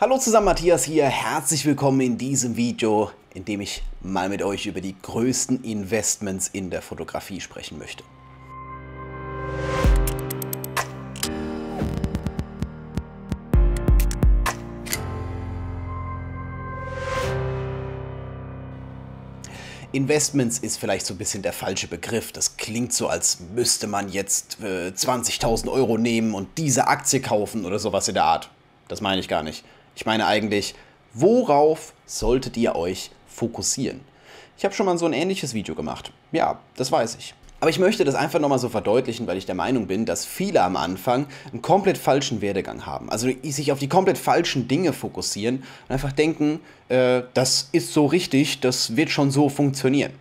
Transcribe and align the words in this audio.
Hallo 0.00 0.16
zusammen, 0.16 0.46
Matthias 0.46 0.84
hier. 0.84 1.04
Herzlich 1.04 1.66
willkommen 1.66 2.00
in 2.00 2.16
diesem 2.16 2.56
Video, 2.56 3.10
in 3.34 3.44
dem 3.44 3.60
ich 3.60 3.82
mal 4.00 4.30
mit 4.30 4.42
euch 4.42 4.64
über 4.64 4.80
die 4.80 4.96
größten 4.98 5.62
Investments 5.62 6.48
in 6.48 6.70
der 6.70 6.80
Fotografie 6.80 7.38
sprechen 7.38 7.78
möchte. 7.78 8.02
Investments 19.92 20.60
ist 20.60 20.78
vielleicht 20.78 21.04
so 21.04 21.12
ein 21.12 21.18
bisschen 21.18 21.42
der 21.42 21.52
falsche 21.52 21.88
Begriff. 21.88 22.32
Das 22.32 22.56
klingt 22.56 22.94
so, 22.94 23.08
als 23.08 23.40
müsste 23.54 23.86
man 23.86 24.08
jetzt 24.08 24.60
äh, 24.62 24.92
20.000 24.96 25.70
Euro 25.70 25.98
nehmen 25.98 26.32
und 26.32 26.56
diese 26.56 26.88
Aktie 26.88 27.20
kaufen 27.20 27.66
oder 27.66 27.78
sowas 27.78 28.08
in 28.08 28.14
der 28.14 28.24
Art. 28.24 28.48
Das 28.88 29.02
meine 29.02 29.20
ich 29.20 29.28
gar 29.28 29.42
nicht. 29.42 29.62
Ich 29.94 30.06
meine 30.06 30.26
eigentlich, 30.26 30.74
worauf 31.12 31.92
solltet 32.06 32.56
ihr 32.56 32.76
euch 32.76 33.10
fokussieren? 33.28 34.00
Ich 34.56 34.64
habe 34.64 34.74
schon 34.74 34.86
mal 34.86 34.98
so 34.98 35.06
ein 35.06 35.12
ähnliches 35.12 35.54
Video 35.54 35.74
gemacht. 35.74 36.12
Ja, 36.32 36.60
das 36.76 36.92
weiß 36.92 37.16
ich. 37.18 37.34
Aber 37.60 37.68
ich 37.68 37.78
möchte 37.78 38.04
das 38.04 38.14
einfach 38.14 38.40
nochmal 38.40 38.58
so 38.58 38.70
verdeutlichen, 38.70 39.26
weil 39.26 39.36
ich 39.36 39.44
der 39.44 39.54
Meinung 39.54 39.86
bin, 39.86 40.06
dass 40.06 40.24
viele 40.24 40.62
am 40.62 40.76
Anfang 40.76 41.26
einen 41.52 41.60
komplett 41.60 41.98
falschen 41.98 42.40
Werdegang 42.40 42.86
haben. 42.86 43.10
Also 43.10 43.28
sich 43.42 43.70
auf 43.70 43.78
die 43.78 43.88
komplett 43.88 44.16
falschen 44.16 44.66
Dinge 44.66 44.94
fokussieren 44.94 45.56
und 45.56 45.90
einfach 45.92 46.12
denken, 46.12 46.60
äh, 46.88 47.22
das 47.34 47.68
ist 47.72 47.92
so 47.92 48.06
richtig, 48.06 48.60
das 48.60 48.96
wird 48.96 49.10
schon 49.10 49.30
so 49.30 49.50
funktionieren. 49.50 50.12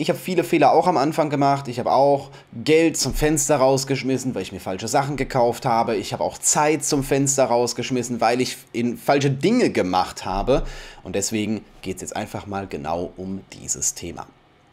Ich 0.00 0.10
habe 0.10 0.18
viele 0.18 0.44
Fehler 0.44 0.70
auch 0.70 0.86
am 0.86 0.96
Anfang 0.96 1.28
gemacht. 1.28 1.66
Ich 1.66 1.80
habe 1.80 1.90
auch 1.90 2.30
Geld 2.52 2.96
zum 2.96 3.14
Fenster 3.14 3.56
rausgeschmissen, 3.56 4.32
weil 4.32 4.42
ich 4.42 4.52
mir 4.52 4.60
falsche 4.60 4.86
Sachen 4.86 5.16
gekauft 5.16 5.66
habe. 5.66 5.96
Ich 5.96 6.12
habe 6.12 6.22
auch 6.22 6.38
Zeit 6.38 6.84
zum 6.84 7.02
Fenster 7.02 7.46
rausgeschmissen, 7.46 8.20
weil 8.20 8.40
ich 8.40 8.58
in 8.72 8.96
falsche 8.96 9.32
Dinge 9.32 9.70
gemacht 9.70 10.24
habe. 10.24 10.64
Und 11.02 11.16
deswegen 11.16 11.64
geht 11.82 11.96
es 11.96 12.02
jetzt 12.02 12.16
einfach 12.16 12.46
mal 12.46 12.68
genau 12.68 13.12
um 13.16 13.40
dieses 13.52 13.94
Thema. 13.94 14.28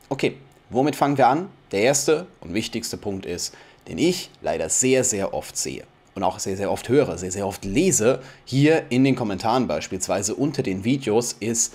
Okay, 0.09 0.37
womit 0.69 0.95
fangen 0.95 1.17
wir 1.17 1.27
an? 1.27 1.49
Der 1.71 1.81
erste 1.81 2.27
und 2.41 2.53
wichtigste 2.53 2.95
Punkt 2.95 3.25
ist, 3.25 3.55
den 3.87 3.97
ich 3.97 4.29
leider 4.43 4.69
sehr, 4.69 5.03
sehr 5.03 5.33
oft 5.33 5.57
sehe 5.57 5.85
und 6.13 6.21
auch 6.21 6.37
sehr, 6.37 6.55
sehr 6.55 6.71
oft 6.71 6.87
höre, 6.87 7.17
sehr, 7.17 7.31
sehr 7.31 7.47
oft 7.47 7.65
lese, 7.65 8.21
hier 8.45 8.83
in 8.89 9.03
den 9.03 9.15
Kommentaren 9.15 9.67
beispielsweise 9.67 10.35
unter 10.35 10.61
den 10.61 10.83
Videos, 10.83 11.33
ist 11.33 11.73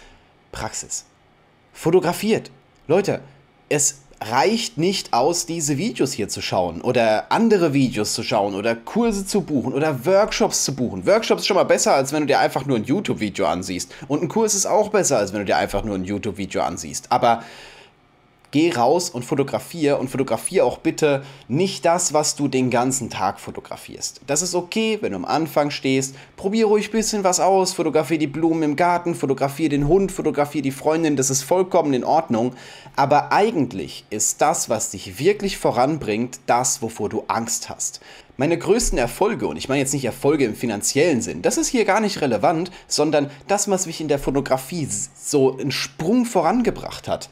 Praxis. 0.53 1.05
Fotografiert. 1.73 2.53
Leute, 2.87 3.21
es 3.71 4.01
reicht 4.23 4.77
nicht 4.77 5.15
aus, 5.15 5.47
diese 5.47 5.79
Videos 5.79 6.13
hier 6.13 6.29
zu 6.29 6.43
schauen 6.43 6.83
oder 6.83 7.33
andere 7.33 7.73
Videos 7.73 8.13
zu 8.13 8.23
schauen 8.23 8.55
oder 8.55 8.77
Kurse 8.77 9.25
zu 9.25 9.41
buchen 9.41 9.73
oder 9.73 10.05
Workshops 10.05 10.65
zu 10.65 10.75
buchen. 10.75 11.07
Workshops 11.07 11.43
ist 11.43 11.47
schon 11.47 11.57
mal 11.57 11.65
besser, 11.65 11.95
als 11.95 12.13
wenn 12.13 12.21
du 12.23 12.27
dir 12.27 12.39
einfach 12.39 12.67
nur 12.67 12.77
ein 12.77 12.85
YouTube-Video 12.85 13.47
ansiehst. 13.47 13.91
Und 14.09 14.23
ein 14.23 14.29
Kurs 14.29 14.55
ist 14.55 14.67
auch 14.67 14.91
besser, 14.91 15.17
als 15.17 15.33
wenn 15.33 15.41
du 15.41 15.47
dir 15.47 15.57
einfach 15.57 15.85
nur 15.85 15.95
ein 15.95 16.05
YouTube-Video 16.05 16.61
ansiehst. 16.61 17.11
Aber 17.11 17.43
geh 18.51 18.73
raus 18.73 19.11
und 19.11 19.25
fotografiere 19.25 19.99
und 19.99 20.09
fotografiere 20.09 20.65
auch 20.65 20.79
bitte 20.79 21.25
nicht 21.49 21.85
das, 21.85 22.13
was 22.13 22.37
du 22.37 22.49
den 22.49 22.71
ganzen 22.71 23.11
Tag 23.11 23.41
fotografierst. 23.41 24.21
Das 24.27 24.43
ist 24.43 24.55
okay, 24.55 24.99
wenn 25.01 25.13
du 25.13 25.17
am 25.17 25.25
Anfang 25.25 25.71
stehst. 25.71 26.15
Probier 26.37 26.67
ruhig 26.67 26.89
ein 26.89 26.93
bisschen 26.93 27.25
was 27.25 27.41
aus. 27.41 27.73
Fotografiere 27.73 28.19
die 28.19 28.27
Blumen 28.27 28.63
im 28.63 28.77
Garten, 28.77 29.15
fotografiere 29.15 29.71
den 29.71 29.89
Hund, 29.89 30.13
fotografiere 30.13 30.63
die 30.63 30.71
Freundin. 30.71 31.17
Das 31.17 31.31
ist 31.31 31.43
vollkommen 31.43 31.95
in 31.95 32.05
Ordnung. 32.05 32.55
Aber 32.97 33.33
eigentlich 33.33 34.05
ist 34.11 34.41
das, 34.41 34.69
was 34.69 34.91
dich 34.91 35.19
wirklich 35.19 35.59
voranbringt, 35.59 36.41
das, 36.47 36.83
wovor 36.83 37.09
du 37.09 37.25
Angst 37.29 37.69
hast. 37.69 38.01
Meine 38.37 38.57
größten 38.57 38.97
Erfolge, 38.97 39.47
und 39.47 39.59
ich 39.59 39.69
meine 39.69 39.81
jetzt 39.81 39.93
nicht 39.93 40.07
Erfolge 40.07 40.47
im 40.47 40.55
finanziellen 40.55 41.21
Sinn, 41.21 41.43
das 41.43 41.59
ist 41.59 41.69
hier 41.69 41.85
gar 41.85 42.01
nicht 42.01 42.23
relevant, 42.23 42.71
sondern 42.87 43.31
das, 43.49 43.69
was 43.69 43.85
mich 43.85 44.01
in 44.01 44.09
der 44.09 44.19
Fotografie 44.19 44.89
so 45.15 45.59
einen 45.59 45.71
Sprung 45.71 46.25
vorangebracht 46.25 47.07
hat 47.07 47.29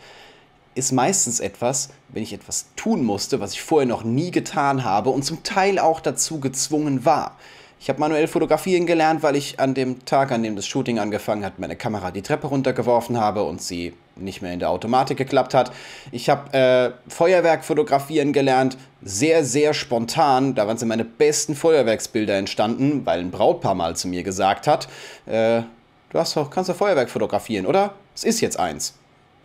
ist 0.79 0.93
meistens 0.93 1.41
etwas, 1.41 1.91
wenn 2.09 2.23
ich 2.23 2.33
etwas 2.33 2.67
tun 2.77 3.05
musste, 3.05 3.41
was 3.41 3.53
ich 3.53 3.63
vorher 3.63 3.87
noch 3.87 4.05
nie 4.05 4.31
getan 4.31 4.85
habe 4.85 5.11
und 5.11 5.25
zum 5.25 5.43
Teil 5.43 5.79
auch 5.79 6.01
dazu 6.01 6.41
gezwungen 6.41 7.05
war. 7.05 7.37
Ich 7.81 7.89
habe 7.89 8.01
manuell 8.01 8.27
fotografieren 8.27 8.87
gelernt, 8.87 9.23
weil 9.23 9.37
ich 9.37 9.61
an 9.61 9.75
dem 9.75 10.05
Tag, 10.05 10.33
an 10.33 10.43
dem 10.43 10.57
das 10.57 10.67
Shooting 10.67 10.99
angefangen 10.99 11.45
hat, 11.45 11.61
meine 11.61 11.77
Kamera 11.77 12.11
die 12.11 12.23
Treppe 12.23 12.49
runtergeworfen 12.49 13.21
habe 13.21 13.45
und 13.45 13.63
sie 13.63 13.95
nicht 14.17 14.43
mehr 14.43 14.53
in 14.53 14.59
der 14.59 14.71
Automatik 14.71 15.17
geklappt 15.17 15.55
hat. 15.55 15.71
Ich 16.11 16.29
habe 16.29 16.53
äh, 16.57 17.11
Feuerwerk 17.11 17.65
fotografieren 17.65 18.33
gelernt, 18.33 18.77
sehr, 19.03 19.45
sehr 19.45 19.75
spontan. 19.75 20.57
Da 20.57 20.67
waren 20.67 20.89
meine 20.89 21.05
besten 21.05 21.55
Feuerwerksbilder 21.55 22.35
entstanden, 22.35 23.07
weil 23.07 23.21
ein 23.21 23.31
Brautpaar 23.31 23.77
mal 23.77 23.95
zu 23.95 24.09
mir 24.09 24.25
gesagt 24.25 24.67
hat, 24.67 24.89
äh, 25.27 25.63
du 26.11 26.19
hast 26.19 26.37
doch, 26.37 26.51
kannst 26.51 26.71
doch 26.71 26.77
Feuerwerk 26.77 27.11
fotografieren, 27.11 27.65
oder? 27.65 27.95
Es 28.15 28.25
ist 28.25 28.41
jetzt 28.41 28.59
eins. 28.59 28.95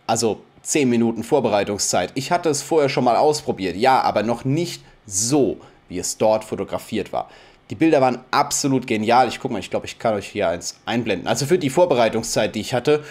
Also 0.08 0.40
10 0.64 0.88
Minuten 0.88 1.22
Vorbereitungszeit. 1.22 2.10
Ich 2.14 2.30
hatte 2.30 2.48
es 2.48 2.62
vorher 2.62 2.88
schon 2.88 3.04
mal 3.04 3.16
ausprobiert, 3.16 3.76
ja, 3.76 4.00
aber 4.00 4.22
noch 4.22 4.44
nicht 4.44 4.82
so, 5.06 5.58
wie 5.88 5.98
es 5.98 6.16
dort 6.18 6.44
fotografiert 6.44 7.12
war. 7.12 7.28
Die 7.70 7.74
Bilder 7.74 8.00
waren 8.00 8.18
absolut 8.30 8.86
genial. 8.86 9.28
Ich 9.28 9.40
gucke 9.40 9.52
mal, 9.52 9.60
ich 9.60 9.70
glaube, 9.70 9.86
ich 9.86 9.98
kann 9.98 10.14
euch 10.14 10.28
hier 10.28 10.48
eins 10.48 10.80
einblenden. 10.84 11.28
Also 11.28 11.46
für 11.46 11.58
die 11.58 11.70
Vorbereitungszeit, 11.70 12.54
die 12.54 12.60
ich 12.60 12.74
hatte, 12.74 13.04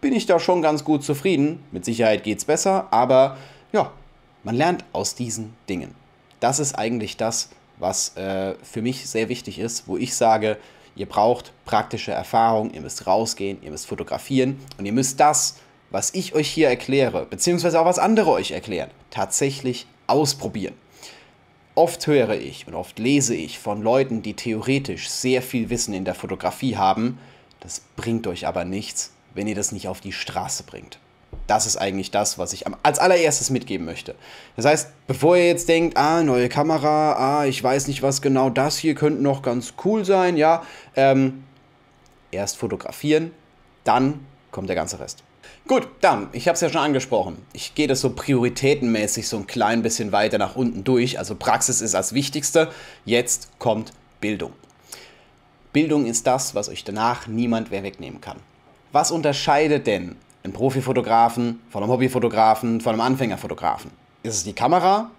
bin 0.00 0.14
ich 0.14 0.26
da 0.26 0.38
schon 0.38 0.62
ganz 0.62 0.84
gut 0.84 1.04
zufrieden. 1.04 1.62
Mit 1.70 1.84
Sicherheit 1.84 2.24
geht 2.24 2.38
es 2.38 2.44
besser, 2.44 2.88
aber 2.90 3.36
ja, 3.72 3.92
man 4.42 4.54
lernt 4.54 4.84
aus 4.92 5.14
diesen 5.14 5.54
Dingen. 5.68 5.94
Das 6.40 6.58
ist 6.58 6.74
eigentlich 6.74 7.16
das, 7.16 7.50
was 7.78 8.16
äh, 8.16 8.54
für 8.62 8.82
mich 8.82 9.08
sehr 9.08 9.28
wichtig 9.28 9.58
ist, 9.58 9.86
wo 9.86 9.96
ich 9.96 10.14
sage, 10.14 10.56
ihr 10.94 11.06
braucht 11.06 11.52
praktische 11.64 12.12
Erfahrung, 12.12 12.70
ihr 12.72 12.80
müsst 12.80 13.06
rausgehen, 13.06 13.58
ihr 13.62 13.70
müsst 13.70 13.86
fotografieren 13.86 14.58
und 14.78 14.86
ihr 14.86 14.92
müsst 14.92 15.20
das, 15.20 15.56
was 15.90 16.12
ich 16.14 16.34
euch 16.34 16.48
hier 16.48 16.68
erkläre, 16.68 17.26
beziehungsweise 17.26 17.80
auch 17.80 17.84
was 17.84 17.98
andere 17.98 18.30
euch 18.30 18.50
erklären, 18.50 18.90
tatsächlich 19.10 19.86
ausprobieren. 20.06 20.74
Oft 21.74 22.06
höre 22.06 22.34
ich 22.34 22.66
und 22.66 22.74
oft 22.74 22.98
lese 22.98 23.34
ich 23.34 23.58
von 23.58 23.82
Leuten, 23.82 24.22
die 24.22 24.34
theoretisch 24.34 25.10
sehr 25.10 25.42
viel 25.42 25.68
Wissen 25.68 25.92
in 25.92 26.04
der 26.04 26.14
Fotografie 26.14 26.76
haben. 26.76 27.18
Das 27.60 27.82
bringt 27.96 28.26
euch 28.26 28.46
aber 28.46 28.64
nichts, 28.64 29.12
wenn 29.34 29.46
ihr 29.46 29.54
das 29.54 29.72
nicht 29.72 29.86
auf 29.86 30.00
die 30.00 30.12
Straße 30.12 30.62
bringt. 30.62 30.98
Das 31.46 31.66
ist 31.66 31.76
eigentlich 31.76 32.10
das, 32.10 32.38
was 32.38 32.52
ich 32.52 32.64
als 32.82 32.98
allererstes 32.98 33.50
mitgeben 33.50 33.84
möchte. 33.84 34.14
Das 34.56 34.64
heißt, 34.64 34.88
bevor 35.06 35.36
ihr 35.36 35.46
jetzt 35.46 35.68
denkt, 35.68 35.96
ah, 35.96 36.22
neue 36.22 36.48
Kamera, 36.48 37.12
ah, 37.12 37.46
ich 37.46 37.62
weiß 37.62 37.88
nicht 37.88 38.02
was 38.02 38.22
genau, 38.22 38.48
das 38.48 38.78
hier 38.78 38.94
könnte 38.94 39.22
noch 39.22 39.42
ganz 39.42 39.74
cool 39.84 40.04
sein, 40.04 40.36
ja, 40.36 40.62
ähm, 40.96 41.44
erst 42.30 42.56
fotografieren, 42.56 43.32
dann 43.84 44.26
kommt 44.50 44.68
der 44.68 44.76
ganze 44.76 44.98
Rest. 44.98 45.25
Gut, 45.68 45.88
dann, 46.00 46.28
ich 46.30 46.46
habe 46.46 46.54
es 46.54 46.60
ja 46.60 46.68
schon 46.68 46.80
angesprochen. 46.80 47.38
Ich 47.52 47.74
gehe 47.74 47.88
das 47.88 48.00
so 48.00 48.10
prioritätenmäßig 48.10 49.26
so 49.26 49.36
ein 49.36 49.48
klein 49.48 49.82
bisschen 49.82 50.12
weiter 50.12 50.38
nach 50.38 50.54
unten 50.54 50.84
durch. 50.84 51.18
Also 51.18 51.34
Praxis 51.34 51.80
ist 51.80 51.94
das 51.94 52.14
Wichtigste. 52.14 52.70
Jetzt 53.04 53.50
kommt 53.58 53.92
Bildung. 54.20 54.52
Bildung 55.72 56.06
ist 56.06 56.24
das, 56.28 56.54
was 56.54 56.68
euch 56.68 56.84
danach 56.84 57.26
niemand 57.26 57.72
mehr 57.72 57.82
wegnehmen 57.82 58.20
kann. 58.20 58.36
Was 58.92 59.10
unterscheidet 59.10 59.88
denn 59.88 60.14
einen 60.44 60.52
Profifotografen 60.52 61.60
von 61.68 61.82
einem 61.82 61.90
Hobbyfotografen, 61.90 62.80
von 62.80 62.92
einem 62.92 63.00
Anfängerfotografen? 63.00 63.90
Ist 64.22 64.36
es 64.36 64.44
die 64.44 64.52
Kamera? 64.52 65.10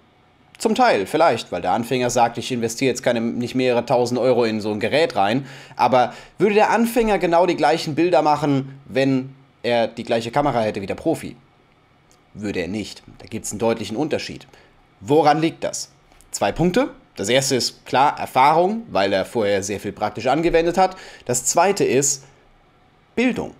Zum 0.57 0.75
Teil, 0.75 1.05
vielleicht, 1.07 1.51
weil 1.51 1.61
der 1.61 1.73
Anfänger 1.73 2.09
sagt, 2.09 2.37
ich 2.37 2.53
investiere 2.53 2.89
jetzt 2.89 3.03
keine, 3.03 3.19
nicht 3.19 3.53
mehrere 3.53 3.85
tausend 3.85 4.19
Euro 4.19 4.45
in 4.45 4.61
so 4.61 4.71
ein 4.71 4.79
Gerät 4.79 5.17
rein. 5.17 5.45
Aber 5.75 6.13
würde 6.37 6.55
der 6.55 6.71
Anfänger 6.71 7.19
genau 7.19 7.45
die 7.45 7.57
gleichen 7.57 7.95
Bilder 7.95 8.21
machen, 8.21 8.79
wenn 8.85 9.35
er 9.67 9.87
die 9.87 10.03
gleiche 10.03 10.31
Kamera 10.31 10.61
hätte 10.61 10.81
wie 10.81 10.87
der 10.87 10.95
Profi? 10.95 11.35
Würde 12.33 12.61
er 12.61 12.67
nicht. 12.67 13.03
Da 13.19 13.25
gibt 13.25 13.45
es 13.45 13.51
einen 13.51 13.59
deutlichen 13.59 13.97
Unterschied. 13.97 14.47
Woran 15.01 15.41
liegt 15.41 15.63
das? 15.63 15.91
Zwei 16.31 16.51
Punkte. 16.51 16.91
Das 17.15 17.29
erste 17.29 17.55
ist 17.55 17.85
klar 17.85 18.17
Erfahrung, 18.19 18.83
weil 18.89 19.11
er 19.11 19.25
vorher 19.25 19.63
sehr 19.63 19.79
viel 19.79 19.91
praktisch 19.91 20.27
angewendet 20.27 20.77
hat. 20.77 20.95
Das 21.25 21.45
zweite 21.45 21.83
ist 21.83 22.23
Bildung. 23.15 23.55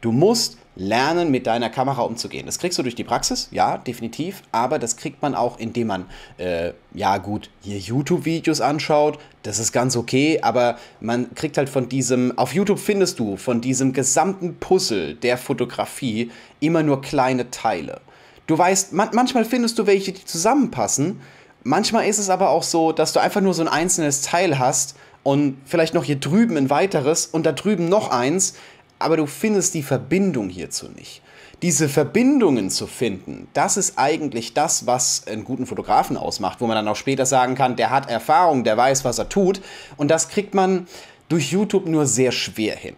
Du 0.00 0.12
musst 0.12 0.58
lernen, 0.78 1.30
mit 1.30 1.46
deiner 1.46 1.70
Kamera 1.70 2.02
umzugehen. 2.02 2.46
Das 2.46 2.58
kriegst 2.58 2.78
du 2.78 2.82
durch 2.82 2.94
die 2.94 3.04
Praxis, 3.04 3.48
ja, 3.50 3.78
definitiv, 3.78 4.42
aber 4.52 4.78
das 4.78 4.96
kriegt 4.96 5.20
man 5.20 5.34
auch, 5.34 5.58
indem 5.58 5.88
man, 5.88 6.06
äh, 6.38 6.72
ja 6.94 7.18
gut, 7.18 7.50
hier 7.60 7.78
YouTube-Videos 7.78 8.60
anschaut, 8.60 9.18
das 9.42 9.58
ist 9.58 9.72
ganz 9.72 9.96
okay, 9.96 10.38
aber 10.40 10.78
man 11.00 11.34
kriegt 11.34 11.58
halt 11.58 11.68
von 11.68 11.88
diesem, 11.88 12.38
auf 12.38 12.54
YouTube 12.54 12.78
findest 12.78 13.18
du 13.18 13.36
von 13.36 13.60
diesem 13.60 13.92
gesamten 13.92 14.54
Puzzle 14.56 15.16
der 15.16 15.36
Fotografie 15.36 16.30
immer 16.60 16.84
nur 16.84 17.02
kleine 17.02 17.50
Teile. 17.50 18.00
Du 18.46 18.56
weißt, 18.56 18.92
man, 18.92 19.10
manchmal 19.12 19.44
findest 19.44 19.78
du 19.80 19.86
welche, 19.86 20.12
die 20.12 20.24
zusammenpassen, 20.24 21.20
manchmal 21.64 22.06
ist 22.06 22.18
es 22.18 22.30
aber 22.30 22.50
auch 22.50 22.62
so, 22.62 22.92
dass 22.92 23.12
du 23.12 23.20
einfach 23.20 23.40
nur 23.40 23.52
so 23.52 23.62
ein 23.62 23.68
einzelnes 23.68 24.22
Teil 24.22 24.60
hast 24.60 24.94
und 25.24 25.58
vielleicht 25.66 25.92
noch 25.92 26.04
hier 26.04 26.16
drüben 26.16 26.56
ein 26.56 26.70
weiteres 26.70 27.26
und 27.26 27.44
da 27.44 27.52
drüben 27.52 27.88
noch 27.88 28.10
eins, 28.10 28.54
aber 28.98 29.16
du 29.16 29.26
findest 29.26 29.74
die 29.74 29.82
Verbindung 29.82 30.48
hierzu 30.48 30.88
nicht. 30.88 31.22
Diese 31.62 31.88
Verbindungen 31.88 32.70
zu 32.70 32.86
finden, 32.86 33.48
das 33.52 33.76
ist 33.76 33.98
eigentlich 33.98 34.54
das, 34.54 34.86
was 34.86 35.26
einen 35.26 35.44
guten 35.44 35.66
Fotografen 35.66 36.16
ausmacht, 36.16 36.60
wo 36.60 36.66
man 36.66 36.76
dann 36.76 36.86
auch 36.86 36.96
später 36.96 37.26
sagen 37.26 37.56
kann, 37.56 37.74
der 37.74 37.90
hat 37.90 38.08
Erfahrung, 38.08 38.62
der 38.62 38.76
weiß, 38.76 39.04
was 39.04 39.18
er 39.18 39.28
tut. 39.28 39.60
Und 39.96 40.10
das 40.10 40.28
kriegt 40.28 40.54
man 40.54 40.86
durch 41.28 41.50
YouTube 41.50 41.86
nur 41.86 42.06
sehr 42.06 42.30
schwer 42.30 42.76
hin. 42.76 42.94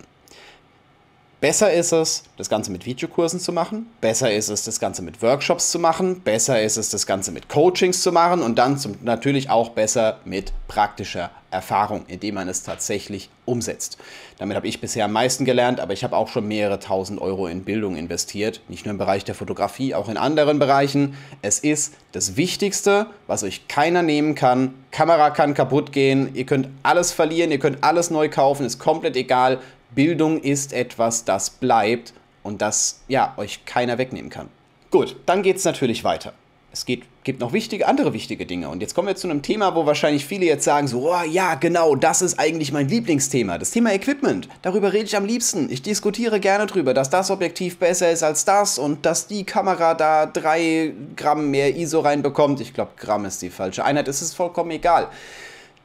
Besser 1.41 1.73
ist 1.73 1.93
es, 1.93 2.25
das 2.37 2.51
Ganze 2.51 2.71
mit 2.71 2.85
Videokursen 2.85 3.41
zu 3.41 3.51
machen. 3.51 3.87
Besser 4.03 4.31
ist 4.31 4.51
es, 4.51 4.65
das 4.65 4.79
Ganze 4.79 5.01
mit 5.01 5.23
Workshops 5.23 5.71
zu 5.71 5.79
machen. 5.79 6.21
Besser 6.21 6.61
ist 6.61 6.77
es, 6.77 6.91
das 6.91 7.07
Ganze 7.07 7.33
mit 7.33 7.49
Coachings 7.49 8.03
zu 8.03 8.13
machen. 8.13 8.43
Und 8.43 8.59
dann 8.59 8.77
zum, 8.77 8.97
natürlich 9.03 9.49
auch 9.49 9.71
besser 9.71 10.19
mit 10.27 10.53
praktischer 10.69 11.31
Erfahrung, 11.51 12.05
indem 12.09 12.35
man 12.35 12.49
es 12.49 12.63
tatsächlich 12.63 13.31
umsetzt. 13.47 13.97
Damit 14.39 14.55
habe 14.55 14.69
ich 14.69 14.83
bisher 14.83 15.07
am 15.07 15.13
meisten 15.13 15.47
gelernt, 15.47 15.81
aber 15.81 15.95
ich 15.95 16.05
habe 16.05 16.15
auch 16.15 16.29
schon 16.29 16.47
mehrere 16.47 16.79
tausend 16.79 17.21
Euro 17.23 17.47
in 17.47 17.65
Bildung 17.65 17.97
investiert. 17.97 18.61
Nicht 18.69 18.85
nur 18.85 18.93
im 18.93 18.99
Bereich 18.99 19.25
der 19.25 19.35
Fotografie, 19.35 19.95
auch 19.95 20.11
in 20.11 20.19
anderen 20.19 20.59
Bereichen. 20.59 21.17
Es 21.41 21.59
ist 21.59 21.95
das 22.13 22.37
Wichtigste, 22.37 23.07
was 23.27 23.45
euch 23.45 23.67
keiner 23.67 24.03
nehmen 24.03 24.35
kann. 24.35 24.75
Kamera 24.91 25.31
kann 25.31 25.55
kaputt 25.55 25.91
gehen. 25.91 26.35
Ihr 26.35 26.45
könnt 26.45 26.69
alles 26.83 27.13
verlieren. 27.13 27.51
Ihr 27.51 27.59
könnt 27.59 27.83
alles 27.83 28.11
neu 28.11 28.29
kaufen. 28.29 28.67
Ist 28.67 28.79
komplett 28.79 29.17
egal. 29.17 29.59
Bildung 29.95 30.41
ist 30.41 30.73
etwas, 30.73 31.25
das 31.25 31.51
bleibt 31.51 32.13
und 32.43 32.63
das 32.63 33.01
ja 33.09 33.35
euch 33.37 33.65
keiner 33.65 33.99
wegnehmen 33.99 34.31
kann. 34.31 34.49
Gut, 34.91 35.17
dann 35.27 35.43
geht 35.43 35.57
es 35.57 35.65
natürlich 35.65 36.05
weiter. 36.05 36.33
Es 36.73 36.85
geht, 36.85 37.03
gibt 37.25 37.41
noch 37.41 37.53
wichtige, 37.53 37.89
andere 37.89 38.13
wichtige 38.13 38.47
Dinge. 38.47 38.69
Und 38.69 38.81
jetzt 38.81 38.95
kommen 38.95 39.09
wir 39.09 39.17
zu 39.17 39.29
einem 39.29 39.43
Thema, 39.43 39.75
wo 39.75 39.87
wahrscheinlich 39.87 40.25
viele 40.25 40.47
jetzt 40.47 40.65
sagen: 40.65 40.87
so, 40.87 41.11
oh, 41.11 41.23
ja, 41.29 41.55
genau, 41.57 41.97
das 41.97 42.23
ist 42.23 42.39
eigentlich 42.39 42.71
mein 42.71 42.89
Lieblingsthema. 42.89 43.59
Das 43.59 43.73
Thema 43.73 43.93
Equipment. 43.93 44.49
Darüber 44.63 44.93
rede 44.93 45.07
ich 45.07 45.17
am 45.17 45.25
liebsten. 45.25 45.69
Ich 45.71 45.83
diskutiere 45.83 46.39
gerne 46.39 46.67
drüber, 46.67 46.95
dass 46.95 47.11
das 47.11 47.31
Objektiv 47.33 47.79
besser 47.79 48.13
ist 48.13 48.23
als 48.23 48.45
das 48.45 48.79
und 48.79 49.05
dass 49.05 49.27
die 49.27 49.45
Kamera 49.45 49.95
da 49.95 50.27
drei 50.27 50.93
Gramm 51.17 51.51
mehr 51.51 51.77
ISO 51.77 52.01
reinbekommt. 52.01 52.61
Ich 52.61 52.73
glaube, 52.73 52.93
Gramm 52.97 53.25
ist 53.25 53.43
die 53.43 53.51
falsche 53.51 53.85
Einheit. 53.85 54.07
Es 54.07 54.23
ist 54.23 54.35
vollkommen 54.35 54.71
egal 54.71 55.09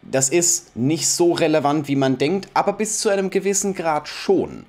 das 0.06 0.30
ist 0.30 0.76
nicht 0.76 1.08
so 1.08 1.34
relevant, 1.34 1.88
wie 1.88 1.96
man 1.96 2.18
denkt, 2.18 2.48
aber 2.54 2.74
bis 2.74 3.00
zu 3.00 3.10
einem 3.10 3.30
gewissen 3.30 3.74
Grad 3.74 4.08
schon. 4.08 4.66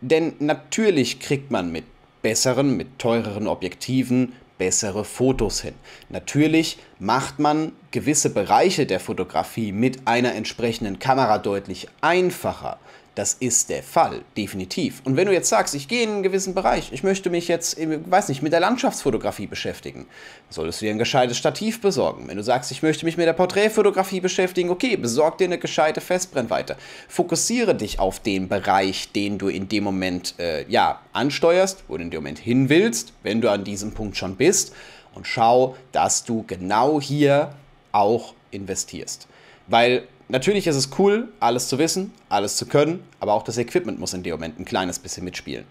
Denn 0.00 0.34
natürlich 0.38 1.20
kriegt 1.20 1.50
man 1.50 1.70
mit 1.70 1.84
besseren, 2.22 2.76
mit 2.76 2.98
teureren 2.98 3.46
Objektiven 3.46 4.32
bessere 4.58 5.04
Fotos 5.04 5.60
hin. 5.60 5.74
Natürlich 6.08 6.78
macht 6.98 7.38
man 7.38 7.72
gewisse 7.92 8.30
Bereiche 8.30 8.86
der 8.86 9.00
Fotografie 9.00 9.72
mit 9.72 10.06
einer 10.06 10.34
entsprechenden 10.34 10.98
Kamera 10.98 11.38
deutlich 11.38 11.88
einfacher. 12.00 12.78
Das 13.18 13.34
ist 13.34 13.68
der 13.68 13.82
Fall, 13.82 14.22
definitiv. 14.36 15.02
Und 15.04 15.16
wenn 15.16 15.26
du 15.26 15.32
jetzt 15.32 15.48
sagst, 15.48 15.74
ich 15.74 15.88
gehe 15.88 16.04
in 16.04 16.10
einen 16.10 16.22
gewissen 16.22 16.54
Bereich, 16.54 16.92
ich 16.92 17.02
möchte 17.02 17.30
mich 17.30 17.48
jetzt, 17.48 17.76
weiß 17.76 18.28
nicht, 18.28 18.42
mit 18.42 18.52
der 18.52 18.60
Landschaftsfotografie 18.60 19.48
beschäftigen, 19.48 20.06
solltest 20.50 20.80
du 20.80 20.84
dir 20.84 20.92
ein 20.92 21.00
gescheites 21.00 21.36
Stativ 21.36 21.80
besorgen. 21.80 22.28
Wenn 22.28 22.36
du 22.36 22.44
sagst, 22.44 22.70
ich 22.70 22.80
möchte 22.80 23.04
mich 23.04 23.16
mit 23.16 23.26
der 23.26 23.32
Porträtfotografie 23.32 24.20
beschäftigen, 24.20 24.70
okay, 24.70 24.96
besorg 24.96 25.36
dir 25.36 25.46
eine 25.46 25.58
gescheite 25.58 26.00
Festbrennweite. 26.00 26.76
Fokussiere 27.08 27.74
dich 27.74 27.98
auf 27.98 28.20
den 28.20 28.46
Bereich, 28.46 29.10
den 29.10 29.36
du 29.36 29.48
in 29.48 29.68
dem 29.68 29.82
Moment, 29.82 30.36
äh, 30.38 30.64
ja, 30.68 31.00
ansteuerst, 31.12 31.82
wo 31.88 31.96
du 31.96 32.04
in 32.04 32.10
dem 32.10 32.20
Moment 32.20 32.38
hin 32.38 32.68
willst, 32.68 33.14
wenn 33.24 33.40
du 33.40 33.50
an 33.50 33.64
diesem 33.64 33.94
Punkt 33.94 34.16
schon 34.16 34.36
bist 34.36 34.72
und 35.16 35.26
schau, 35.26 35.74
dass 35.90 36.22
du 36.22 36.44
genau 36.46 37.00
hier 37.00 37.50
auch 37.90 38.34
investierst. 38.52 39.26
Weil 39.66 40.04
natürlich 40.28 40.66
ist 40.66 40.76
es 40.76 40.90
cool, 40.98 41.28
alles 41.40 41.68
zu 41.68 41.78
wissen, 41.78 42.12
alles 42.28 42.56
zu 42.56 42.66
können, 42.66 43.02
aber 43.20 43.34
auch 43.34 43.42
das 43.42 43.58
Equipment 43.58 43.98
muss 43.98 44.14
in 44.14 44.22
dem 44.22 44.32
Moment 44.32 44.58
ein 44.58 44.64
kleines 44.64 44.98
bisschen 44.98 45.24
mitspielen. 45.24 45.64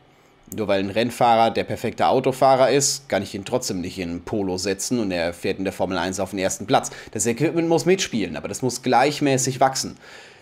Nur 0.55 0.69
weil 0.69 0.79
ein 0.79 0.89
Rennfahrer 0.89 1.51
der 1.51 1.65
perfekte 1.65 2.07
Autofahrer 2.07 2.71
ist, 2.71 3.09
kann 3.09 3.21
ich 3.21 3.35
ihn 3.35 3.43
trotzdem 3.43 3.81
nicht 3.81 3.99
in 3.99 4.21
Polo 4.21 4.57
setzen 4.57 4.99
und 4.99 5.11
er 5.11 5.33
fährt 5.33 5.57
in 5.57 5.65
der 5.65 5.73
Formel 5.73 5.97
1 5.97 6.21
auf 6.21 6.29
den 6.29 6.39
ersten 6.39 6.65
Platz. 6.65 6.89
Das 7.11 7.25
Equipment 7.25 7.67
muss 7.67 7.85
mitspielen, 7.85 8.37
aber 8.37 8.47
das 8.47 8.61
muss 8.61 8.81
gleichmäßig 8.81 9.59
wachsen. 9.59 9.97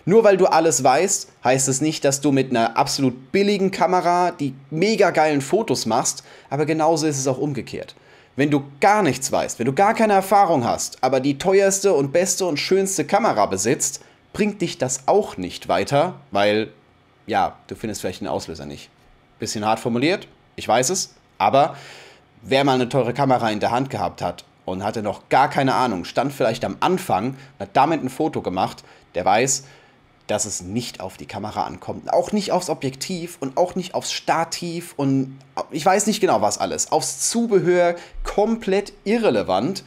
Nur 0.07 0.23
weil 0.23 0.37
du 0.37 0.45
alles 0.45 0.83
weißt, 0.83 1.29
heißt 1.43 1.67
es 1.67 1.81
nicht, 1.81 2.05
dass 2.05 2.21
du 2.21 2.31
mit 2.31 2.51
einer 2.51 2.77
absolut 2.77 3.31
billigen 3.31 3.71
Kamera 3.71 4.31
die 4.31 4.53
mega 4.69 5.09
geilen 5.09 5.41
Fotos 5.41 5.87
machst, 5.87 6.23
aber 6.51 6.67
genauso 6.67 7.07
ist 7.07 7.17
es 7.17 7.27
auch 7.27 7.39
umgekehrt. 7.39 7.95
Wenn 8.35 8.51
du 8.51 8.65
gar 8.81 9.01
nichts 9.01 9.31
weißt, 9.31 9.59
wenn 9.59 9.65
du 9.65 9.73
gar 9.73 9.93
keine 9.93 10.13
Erfahrung 10.13 10.65
hast, 10.65 11.01
aber 11.01 11.21
die 11.21 11.37
teuerste 11.37 11.93
und 11.93 12.11
beste 12.11 12.45
und 12.45 12.57
schönste 12.57 13.05
Kamera 13.05 13.45
besitzt, 13.45 14.01
bringt 14.33 14.61
dich 14.61 14.77
das 14.77 15.07
auch 15.07 15.37
nicht 15.37 15.69
weiter, 15.69 16.15
weil, 16.31 16.71
ja, 17.27 17.55
du 17.67 17.75
findest 17.75 18.01
vielleicht 18.01 18.19
den 18.19 18.27
Auslöser 18.27 18.65
nicht. 18.65 18.89
Bisschen 19.39 19.65
hart 19.65 19.79
formuliert, 19.79 20.27
ich 20.57 20.67
weiß 20.67 20.89
es, 20.89 21.15
aber 21.37 21.77
wer 22.41 22.65
mal 22.65 22.73
eine 22.73 22.89
teure 22.89 23.13
Kamera 23.13 23.49
in 23.49 23.61
der 23.61 23.71
Hand 23.71 23.89
gehabt 23.89 24.21
hat 24.21 24.43
und 24.65 24.83
hatte 24.83 25.01
noch 25.01 25.29
gar 25.29 25.49
keine 25.49 25.73
Ahnung, 25.73 26.03
stand 26.03 26.33
vielleicht 26.33 26.65
am 26.65 26.75
Anfang, 26.81 27.37
hat 27.59 27.69
damit 27.73 28.03
ein 28.03 28.09
Foto 28.09 28.41
gemacht, 28.41 28.83
der 29.15 29.23
weiß, 29.23 29.63
dass 30.27 30.45
es 30.45 30.61
nicht 30.61 31.01
auf 31.01 31.17
die 31.17 31.27
Kamera 31.27 31.63
ankommt. 31.65 32.11
Auch 32.11 32.31
nicht 32.31 32.51
aufs 32.51 32.69
Objektiv 32.69 33.37
und 33.39 33.57
auch 33.57 33.75
nicht 33.75 33.93
aufs 33.93 34.11
Stativ 34.11 34.93
und 34.97 35.39
ich 35.71 35.85
weiß 35.85 36.07
nicht 36.07 36.19
genau 36.19 36.41
was 36.41 36.57
alles. 36.57 36.91
Aufs 36.91 37.29
Zubehör 37.29 37.95
komplett 38.23 38.93
irrelevant. 39.03 39.83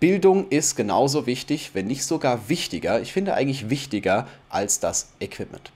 Bildung 0.00 0.48
ist 0.48 0.76
genauso 0.76 1.26
wichtig, 1.26 1.70
wenn 1.74 1.86
nicht 1.86 2.04
sogar 2.04 2.48
wichtiger. 2.48 3.00
Ich 3.00 3.12
finde 3.12 3.34
eigentlich 3.34 3.70
wichtiger 3.70 4.26
als 4.48 4.80
das 4.80 5.08
Equipment. 5.20 5.72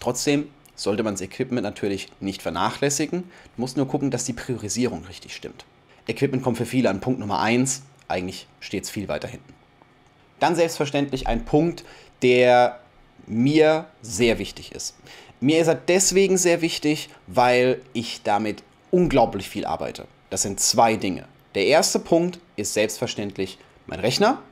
Trotzdem 0.00 0.48
sollte 0.76 1.02
man 1.02 1.14
das 1.14 1.22
Equipment 1.22 1.62
natürlich 1.62 2.08
nicht 2.20 2.42
vernachlässigen. 2.42 3.22
Du 3.22 3.60
musst 3.60 3.76
nur 3.76 3.88
gucken, 3.88 4.10
dass 4.10 4.24
die 4.24 4.32
Priorisierung 4.32 5.04
richtig 5.06 5.34
stimmt. 5.34 5.64
Equipment 6.06 6.42
kommt 6.42 6.58
für 6.58 6.66
viele 6.66 6.90
an 6.90 7.00
Punkt 7.00 7.18
Nummer 7.18 7.40
1. 7.40 7.82
Eigentlich 8.08 8.46
steht 8.60 8.84
es 8.84 8.90
viel 8.90 9.08
weiter 9.08 9.26
hinten. 9.26 9.55
Dann 10.40 10.54
selbstverständlich 10.54 11.26
ein 11.26 11.44
Punkt, 11.44 11.84
der 12.22 12.80
mir 13.26 13.86
sehr 14.02 14.38
wichtig 14.38 14.72
ist. 14.72 14.94
Mir 15.40 15.60
ist 15.60 15.68
er 15.68 15.74
deswegen 15.74 16.38
sehr 16.38 16.62
wichtig, 16.62 17.10
weil 17.26 17.80
ich 17.92 18.22
damit 18.22 18.62
unglaublich 18.90 19.48
viel 19.48 19.66
arbeite. 19.66 20.06
Das 20.30 20.42
sind 20.42 20.60
zwei 20.60 20.96
Dinge. 20.96 21.24
Der 21.54 21.66
erste 21.66 21.98
Punkt 21.98 22.38
ist 22.56 22.74
selbstverständlich 22.74 23.58
mein 23.86 24.00
Rechner 24.00 24.42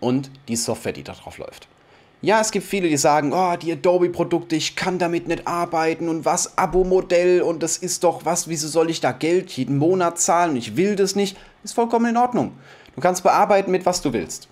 und 0.00 0.30
die 0.48 0.56
Software, 0.56 0.92
die 0.92 1.02
darauf 1.02 1.38
läuft. 1.38 1.68
Ja, 2.20 2.40
es 2.40 2.52
gibt 2.52 2.66
viele, 2.66 2.88
die 2.88 2.96
sagen, 2.96 3.32
oh, 3.32 3.56
die 3.56 3.72
Adobe-Produkte, 3.72 4.54
ich 4.54 4.76
kann 4.76 4.98
damit 5.00 5.26
nicht 5.26 5.48
arbeiten 5.48 6.08
und 6.08 6.24
was, 6.24 6.56
Abo-Modell 6.56 7.42
und 7.42 7.64
das 7.64 7.76
ist 7.76 8.04
doch 8.04 8.24
was, 8.24 8.46
wieso 8.46 8.68
soll 8.68 8.90
ich 8.90 9.00
da 9.00 9.10
Geld 9.10 9.50
jeden 9.52 9.76
Monat 9.76 10.20
zahlen 10.20 10.52
und 10.52 10.56
ich 10.56 10.76
will 10.76 10.94
das 10.94 11.16
nicht. 11.16 11.36
Ist 11.64 11.74
vollkommen 11.74 12.06
in 12.06 12.16
Ordnung. 12.16 12.52
Du 12.94 13.00
kannst 13.00 13.24
bearbeiten 13.24 13.72
mit 13.72 13.86
was 13.86 14.02
du 14.02 14.12
willst 14.12 14.48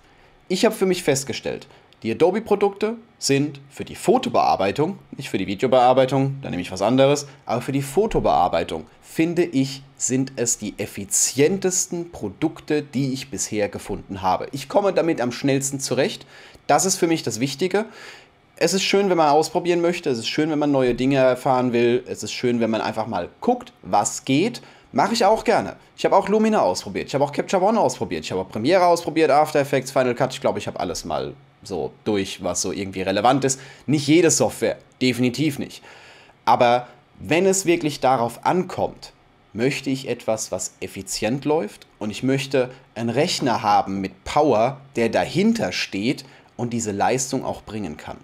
ich 0.51 0.65
habe 0.65 0.75
für 0.75 0.85
mich 0.85 1.03
festgestellt, 1.03 1.67
die 2.03 2.11
Adobe-Produkte 2.11 2.95
sind 3.19 3.61
für 3.69 3.85
die 3.85 3.95
Fotobearbeitung, 3.95 4.99
nicht 5.15 5.29
für 5.29 5.37
die 5.37 5.47
Videobearbeitung, 5.47 6.37
da 6.41 6.49
nehme 6.49 6.61
ich 6.61 6.71
was 6.71 6.81
anderes, 6.81 7.27
aber 7.45 7.61
für 7.61 7.71
die 7.71 7.81
Fotobearbeitung 7.81 8.85
finde 9.01 9.43
ich, 9.43 9.83
sind 9.95 10.33
es 10.35 10.57
die 10.57 10.73
effizientesten 10.77 12.11
Produkte, 12.11 12.81
die 12.81 13.13
ich 13.13 13.29
bisher 13.29 13.69
gefunden 13.69 14.21
habe. 14.23 14.47
Ich 14.51 14.67
komme 14.67 14.91
damit 14.91 15.21
am 15.21 15.31
schnellsten 15.31 15.79
zurecht. 15.79 16.25
Das 16.67 16.85
ist 16.85 16.97
für 16.97 17.07
mich 17.07 17.23
das 17.23 17.39
Wichtige. 17.39 17.85
Es 18.57 18.73
ist 18.73 18.83
schön, 18.83 19.09
wenn 19.09 19.17
man 19.17 19.29
ausprobieren 19.29 19.79
möchte. 19.79 20.09
Es 20.09 20.19
ist 20.19 20.27
schön, 20.27 20.49
wenn 20.49 20.59
man 20.59 20.71
neue 20.71 20.95
Dinge 20.95 21.17
erfahren 21.17 21.71
will. 21.71 22.03
Es 22.07 22.23
ist 22.23 22.33
schön, 22.33 22.59
wenn 22.59 22.69
man 22.69 22.81
einfach 22.81 23.07
mal 23.07 23.29
guckt, 23.39 23.73
was 23.83 24.25
geht 24.25 24.61
Mache 24.93 25.13
ich 25.13 25.23
auch 25.23 25.43
gerne. 25.43 25.77
Ich 25.95 26.03
habe 26.03 26.15
auch 26.15 26.27
Lumina 26.27 26.61
ausprobiert. 26.61 27.07
Ich 27.07 27.13
habe 27.13 27.23
auch 27.23 27.31
Capture 27.31 27.63
One 27.63 27.79
ausprobiert. 27.79 28.25
Ich 28.25 28.31
habe 28.31 28.41
auch 28.41 28.49
Premiere 28.49 28.85
ausprobiert, 28.85 29.31
After 29.31 29.59
Effects, 29.59 29.91
Final 29.91 30.15
Cut. 30.15 30.33
Ich 30.33 30.41
glaube, 30.41 30.59
ich 30.59 30.67
habe 30.67 30.79
alles 30.79 31.05
mal 31.05 31.33
so 31.63 31.91
durch, 32.03 32.43
was 32.43 32.61
so 32.61 32.71
irgendwie 32.71 33.01
relevant 33.01 33.45
ist. 33.45 33.59
Nicht 33.85 34.07
jede 34.07 34.31
Software, 34.31 34.77
definitiv 35.01 35.59
nicht. 35.59 35.81
Aber 36.43 36.87
wenn 37.19 37.45
es 37.45 37.65
wirklich 37.65 37.99
darauf 37.99 38.45
ankommt, 38.45 39.13
möchte 39.53 39.89
ich 39.89 40.07
etwas, 40.07 40.51
was 40.51 40.73
effizient 40.79 41.45
läuft 41.45 41.85
und 41.99 42.09
ich 42.09 42.23
möchte 42.23 42.71
einen 42.95 43.09
Rechner 43.09 43.61
haben 43.61 44.01
mit 44.01 44.23
Power, 44.23 44.81
der 44.95 45.09
dahinter 45.09 45.71
steht 45.71 46.25
und 46.57 46.71
diese 46.71 46.91
Leistung 46.91 47.45
auch 47.45 47.61
bringen 47.63 47.97
kann. 47.97 48.17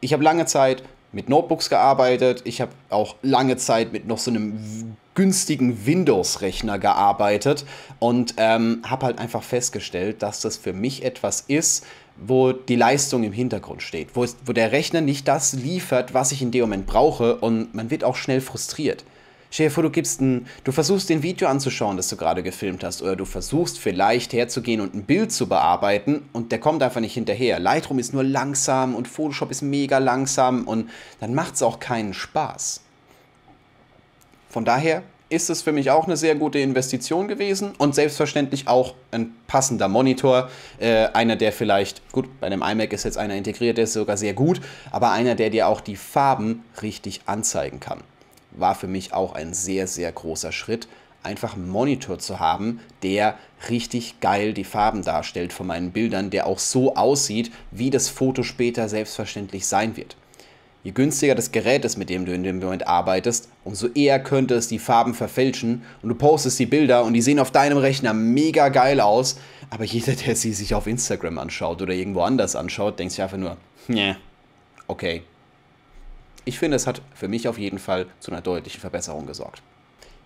Ich 0.00 0.12
habe 0.12 0.24
lange 0.24 0.46
Zeit 0.46 0.82
mit 1.12 1.28
Notebooks 1.28 1.70
gearbeitet. 1.70 2.42
Ich 2.44 2.60
habe 2.60 2.72
auch 2.90 3.16
lange 3.22 3.56
Zeit 3.56 3.92
mit 3.92 4.06
noch 4.06 4.18
so 4.18 4.30
einem 4.30 4.96
günstigen 5.16 5.84
Windows-Rechner 5.84 6.78
gearbeitet 6.78 7.64
und 7.98 8.34
ähm, 8.36 8.82
habe 8.88 9.06
halt 9.06 9.18
einfach 9.18 9.42
festgestellt, 9.42 10.22
dass 10.22 10.40
das 10.40 10.56
für 10.56 10.72
mich 10.72 11.04
etwas 11.04 11.40
ist, 11.48 11.84
wo 12.16 12.52
die 12.52 12.76
Leistung 12.76 13.24
im 13.24 13.32
Hintergrund 13.32 13.82
steht, 13.82 14.10
wo, 14.14 14.24
wo 14.44 14.52
der 14.52 14.70
Rechner 14.70 15.00
nicht 15.00 15.26
das 15.26 15.52
liefert, 15.52 16.14
was 16.14 16.30
ich 16.30 16.40
in 16.40 16.52
dem 16.52 16.62
Moment 16.62 16.86
brauche 16.86 17.36
und 17.36 17.74
man 17.74 17.90
wird 17.90 18.04
auch 18.04 18.16
schnell 18.16 18.40
frustriert. 18.40 19.04
Stell 19.50 19.68
dir 19.68 19.70
vor, 19.70 19.82
du 19.84 19.90
gibst 19.90 20.20
ein, 20.20 20.46
du 20.64 20.72
versuchst 20.72 21.08
den 21.08 21.22
Video 21.22 21.48
anzuschauen, 21.48 21.96
das 21.96 22.08
du 22.08 22.16
gerade 22.16 22.42
gefilmt 22.42 22.84
hast, 22.84 23.00
oder 23.00 23.16
du 23.16 23.24
versuchst 23.24 23.78
vielleicht 23.78 24.32
herzugehen 24.32 24.80
und 24.80 24.94
ein 24.94 25.04
Bild 25.04 25.32
zu 25.32 25.48
bearbeiten 25.48 26.28
und 26.32 26.52
der 26.52 26.60
kommt 26.60 26.82
einfach 26.82 27.00
nicht 27.00 27.14
hinterher. 27.14 27.58
Lightroom 27.58 27.98
ist 27.98 28.12
nur 28.12 28.24
langsam 28.24 28.94
und 28.94 29.08
Photoshop 29.08 29.50
ist 29.50 29.62
mega 29.62 29.98
langsam 29.98 30.64
und 30.64 30.90
dann 31.20 31.34
macht 31.34 31.54
es 31.54 31.62
auch 31.62 31.80
keinen 31.80 32.12
Spaß. 32.12 32.82
Von 34.56 34.64
daher 34.64 35.02
ist 35.28 35.50
es 35.50 35.60
für 35.60 35.72
mich 35.72 35.90
auch 35.90 36.06
eine 36.06 36.16
sehr 36.16 36.34
gute 36.34 36.58
Investition 36.58 37.28
gewesen 37.28 37.74
und 37.76 37.94
selbstverständlich 37.94 38.68
auch 38.68 38.94
ein 39.10 39.34
passender 39.46 39.86
Monitor. 39.86 40.48
Äh, 40.78 41.08
einer, 41.08 41.36
der 41.36 41.52
vielleicht, 41.52 42.10
gut, 42.10 42.40
bei 42.40 42.48
dem 42.48 42.62
iMac 42.62 42.94
ist 42.94 43.04
jetzt 43.04 43.18
einer 43.18 43.34
integriert, 43.34 43.76
der 43.76 43.84
ist 43.84 43.92
sogar 43.92 44.16
sehr 44.16 44.32
gut, 44.32 44.62
aber 44.90 45.10
einer, 45.10 45.34
der 45.34 45.50
dir 45.50 45.68
auch 45.68 45.82
die 45.82 45.96
Farben 45.96 46.64
richtig 46.80 47.20
anzeigen 47.26 47.80
kann. 47.80 48.00
War 48.52 48.74
für 48.74 48.86
mich 48.86 49.12
auch 49.12 49.34
ein 49.34 49.52
sehr, 49.52 49.86
sehr 49.86 50.10
großer 50.10 50.52
Schritt, 50.52 50.88
einfach 51.22 51.52
einen 51.52 51.68
Monitor 51.68 52.18
zu 52.18 52.40
haben, 52.40 52.80
der 53.02 53.34
richtig 53.68 54.20
geil 54.20 54.54
die 54.54 54.64
Farben 54.64 55.02
darstellt 55.02 55.52
von 55.52 55.66
meinen 55.66 55.92
Bildern, 55.92 56.30
der 56.30 56.46
auch 56.46 56.60
so 56.60 56.94
aussieht, 56.94 57.52
wie 57.72 57.90
das 57.90 58.08
Foto 58.08 58.42
später 58.42 58.88
selbstverständlich 58.88 59.66
sein 59.66 59.98
wird. 59.98 60.16
Je 60.86 60.92
günstiger 60.92 61.34
das 61.34 61.50
Gerät 61.50 61.84
ist, 61.84 61.96
mit 61.96 62.10
dem 62.10 62.26
du 62.26 62.32
in 62.32 62.44
dem 62.44 62.60
Moment 62.60 62.86
arbeitest, 62.86 63.48
umso 63.64 63.88
eher 63.88 64.22
könnte 64.22 64.54
es 64.54 64.68
die 64.68 64.78
Farben 64.78 65.14
verfälschen 65.14 65.82
und 66.00 66.10
du 66.10 66.14
postest 66.14 66.60
die 66.60 66.66
Bilder 66.66 67.02
und 67.02 67.12
die 67.12 67.22
sehen 67.22 67.40
auf 67.40 67.50
deinem 67.50 67.78
Rechner 67.78 68.14
mega 68.14 68.68
geil 68.68 69.00
aus, 69.00 69.36
aber 69.68 69.82
jeder, 69.82 70.12
der 70.12 70.36
sie 70.36 70.52
sich 70.52 70.76
auf 70.76 70.86
Instagram 70.86 71.38
anschaut 71.38 71.82
oder 71.82 71.92
irgendwo 71.92 72.20
anders 72.20 72.54
anschaut, 72.54 73.00
denkt 73.00 73.14
sich 73.14 73.20
einfach 73.20 73.36
nur, 73.36 73.56
nee, 73.88 74.14
okay. 74.86 75.24
Ich 76.44 76.60
finde, 76.60 76.76
es 76.76 76.86
hat 76.86 77.02
für 77.16 77.26
mich 77.26 77.48
auf 77.48 77.58
jeden 77.58 77.80
Fall 77.80 78.06
zu 78.20 78.30
einer 78.30 78.40
deutlichen 78.40 78.80
Verbesserung 78.80 79.26
gesorgt. 79.26 79.62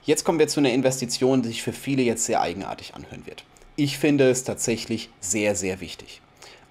Jetzt 0.04 0.24
kommen 0.24 0.38
wir 0.38 0.48
zu 0.48 0.60
einer 0.60 0.74
Investition, 0.74 1.40
die 1.40 1.48
sich 1.48 1.62
für 1.62 1.72
viele 1.72 2.02
jetzt 2.02 2.26
sehr 2.26 2.42
eigenartig 2.42 2.94
anhören 2.94 3.24
wird. 3.24 3.44
Ich 3.76 3.96
finde 3.96 4.28
es 4.28 4.44
tatsächlich 4.44 5.08
sehr, 5.20 5.56
sehr 5.56 5.80
wichtig. 5.80 6.20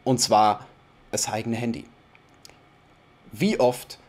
Und 0.04 0.20
zwar 0.20 0.68
das 1.10 1.28
eigene 1.28 1.56
Handy. 1.56 1.86
Wie 3.32 3.60
oft 3.60 4.00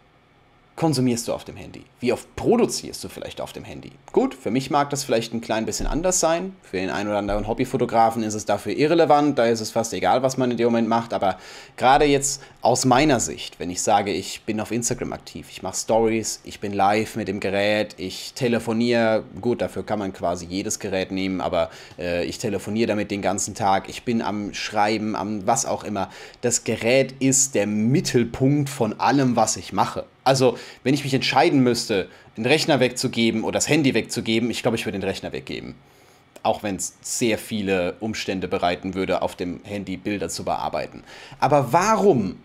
konsumierst 0.80 1.28
du 1.28 1.34
auf 1.34 1.44
dem 1.44 1.56
Handy? 1.56 1.84
Wie 2.00 2.10
oft 2.10 2.34
produzierst 2.36 3.04
du 3.04 3.10
vielleicht 3.10 3.42
auf 3.42 3.52
dem 3.52 3.64
Handy? 3.64 3.92
Gut, 4.12 4.34
für 4.34 4.50
mich 4.50 4.70
mag 4.70 4.88
das 4.88 5.04
vielleicht 5.04 5.34
ein 5.34 5.42
klein 5.42 5.66
bisschen 5.66 5.86
anders 5.86 6.20
sein. 6.20 6.56
Für 6.62 6.78
den 6.78 6.88
einen 6.88 7.10
oder 7.10 7.18
anderen 7.18 7.46
Hobbyfotografen 7.46 8.22
ist 8.22 8.32
es 8.32 8.46
dafür 8.46 8.72
irrelevant. 8.72 9.38
Da 9.38 9.44
ist 9.44 9.60
es 9.60 9.70
fast 9.70 9.92
egal, 9.92 10.22
was 10.22 10.38
man 10.38 10.50
in 10.50 10.56
dem 10.56 10.64
Moment 10.68 10.88
macht. 10.88 11.12
Aber 11.12 11.36
gerade 11.76 12.06
jetzt 12.06 12.42
aus 12.62 12.86
meiner 12.86 13.20
Sicht, 13.20 13.60
wenn 13.60 13.68
ich 13.68 13.82
sage, 13.82 14.10
ich 14.10 14.40
bin 14.44 14.58
auf 14.58 14.70
Instagram 14.70 15.12
aktiv, 15.12 15.48
ich 15.50 15.62
mache 15.62 15.76
Stories, 15.76 16.40
ich 16.44 16.60
bin 16.60 16.72
live 16.72 17.14
mit 17.14 17.28
dem 17.28 17.40
Gerät, 17.40 17.96
ich 17.98 18.32
telefoniere. 18.32 19.24
Gut, 19.38 19.60
dafür 19.60 19.84
kann 19.84 19.98
man 19.98 20.14
quasi 20.14 20.46
jedes 20.46 20.78
Gerät 20.78 21.12
nehmen, 21.12 21.42
aber 21.42 21.68
äh, 21.98 22.24
ich 22.24 22.38
telefoniere 22.38 22.86
damit 22.86 23.10
den 23.10 23.20
ganzen 23.20 23.54
Tag. 23.54 23.90
Ich 23.90 24.04
bin 24.04 24.22
am 24.22 24.54
Schreiben, 24.54 25.14
am 25.14 25.46
was 25.46 25.66
auch 25.66 25.84
immer. 25.84 26.08
Das 26.40 26.64
Gerät 26.64 27.12
ist 27.20 27.54
der 27.54 27.66
Mittelpunkt 27.66 28.70
von 28.70 28.98
allem, 28.98 29.36
was 29.36 29.58
ich 29.58 29.74
mache. 29.74 30.06
Also, 30.24 30.58
wenn 30.82 30.94
ich 30.94 31.04
mich 31.04 31.14
entscheiden 31.14 31.60
müsste, 31.60 32.08
den 32.36 32.46
Rechner 32.46 32.80
wegzugeben 32.80 33.42
oder 33.42 33.54
das 33.54 33.68
Handy 33.68 33.94
wegzugeben, 33.94 34.50
ich 34.50 34.62
glaube, 34.62 34.76
ich 34.76 34.86
würde 34.86 34.98
den 34.98 35.08
Rechner 35.08 35.32
weggeben. 35.32 35.74
Auch 36.42 36.62
wenn 36.62 36.76
es 36.76 36.94
sehr 37.02 37.38
viele 37.38 37.96
Umstände 38.00 38.48
bereiten 38.48 38.94
würde, 38.94 39.22
auf 39.22 39.36
dem 39.36 39.60
Handy 39.64 39.96
Bilder 39.96 40.28
zu 40.28 40.44
bearbeiten. 40.44 41.02
Aber 41.38 41.72
warum 41.72 42.36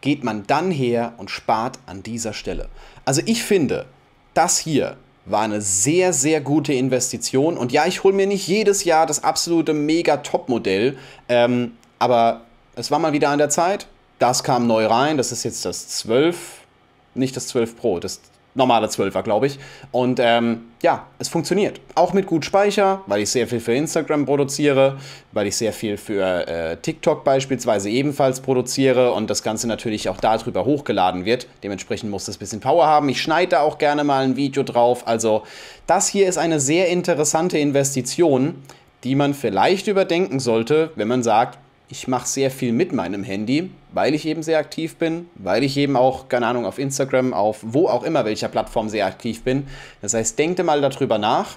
geht 0.00 0.24
man 0.24 0.46
dann 0.46 0.70
her 0.70 1.14
und 1.16 1.30
spart 1.30 1.78
an 1.86 2.02
dieser 2.02 2.32
Stelle? 2.32 2.68
Also 3.04 3.22
ich 3.24 3.42
finde, 3.44 3.86
das 4.34 4.58
hier 4.58 4.96
war 5.26 5.42
eine 5.42 5.60
sehr, 5.60 6.12
sehr 6.12 6.40
gute 6.40 6.72
Investition. 6.72 7.56
Und 7.58 7.72
ja, 7.72 7.86
ich 7.86 8.04
hole 8.04 8.14
mir 8.14 8.26
nicht 8.26 8.46
jedes 8.46 8.84
Jahr 8.84 9.06
das 9.06 9.24
absolute 9.24 9.74
mega-Top-Modell. 9.74 10.96
Ähm, 11.28 11.72
aber 11.98 12.42
es 12.76 12.90
war 12.90 12.98
mal 12.98 13.12
wieder 13.12 13.30
an 13.30 13.38
der 13.38 13.48
Zeit. 13.48 13.86
Das 14.18 14.44
kam 14.44 14.66
neu 14.66 14.86
rein. 14.86 15.16
Das 15.16 15.32
ist 15.32 15.44
jetzt 15.44 15.64
das 15.64 15.88
12 15.88 16.65
nicht 17.16 17.36
das 17.36 17.48
12 17.48 17.76
Pro, 17.76 18.00
das 18.00 18.20
normale 18.56 18.86
12er, 18.86 19.22
glaube 19.22 19.46
ich. 19.46 19.58
Und 19.92 20.18
ähm, 20.20 20.62
ja, 20.82 21.06
es 21.18 21.28
funktioniert. 21.28 21.80
Auch 21.94 22.12
mit 22.12 22.26
gut 22.26 22.44
Speicher, 22.44 23.02
weil 23.06 23.20
ich 23.20 23.30
sehr 23.30 23.46
viel 23.46 23.60
für 23.60 23.74
Instagram 23.74 24.26
produziere, 24.26 24.96
weil 25.32 25.46
ich 25.46 25.56
sehr 25.56 25.72
viel 25.72 25.96
für 25.96 26.48
äh, 26.48 26.76
TikTok 26.78 27.22
beispielsweise 27.22 27.90
ebenfalls 27.90 28.40
produziere 28.40 29.12
und 29.12 29.30
das 29.30 29.42
Ganze 29.42 29.68
natürlich 29.68 30.08
auch 30.08 30.16
darüber 30.16 30.64
hochgeladen 30.64 31.24
wird. 31.24 31.46
Dementsprechend 31.62 32.10
muss 32.10 32.24
das 32.24 32.36
ein 32.36 32.40
bisschen 32.40 32.60
Power 32.60 32.86
haben. 32.86 33.08
Ich 33.08 33.20
schneide 33.20 33.60
auch 33.60 33.78
gerne 33.78 34.04
mal 34.04 34.24
ein 34.24 34.36
Video 34.36 34.62
drauf. 34.62 35.06
Also 35.06 35.42
das 35.86 36.08
hier 36.08 36.28
ist 36.28 36.38
eine 36.38 36.58
sehr 36.58 36.88
interessante 36.88 37.58
Investition, 37.58 38.62
die 39.04 39.14
man 39.14 39.34
vielleicht 39.34 39.86
überdenken 39.86 40.40
sollte, 40.40 40.90
wenn 40.96 41.08
man 41.08 41.22
sagt, 41.22 41.58
ich 41.88 42.08
mache 42.08 42.26
sehr 42.26 42.50
viel 42.50 42.72
mit 42.72 42.92
meinem 42.92 43.22
Handy, 43.22 43.70
weil 43.96 44.14
ich 44.14 44.26
eben 44.26 44.42
sehr 44.42 44.58
aktiv 44.58 44.96
bin, 44.96 45.30
weil 45.36 45.64
ich 45.64 45.74
eben 45.78 45.96
auch, 45.96 46.28
keine 46.28 46.46
Ahnung, 46.46 46.66
auf 46.66 46.78
Instagram, 46.78 47.32
auf 47.32 47.60
wo 47.62 47.88
auch 47.88 48.02
immer 48.02 48.26
welcher 48.26 48.48
Plattform 48.48 48.90
sehr 48.90 49.06
aktiv 49.06 49.42
bin. 49.42 49.66
Das 50.02 50.12
heißt, 50.12 50.38
denkt 50.38 50.62
mal 50.62 50.82
darüber 50.82 51.16
nach. 51.16 51.56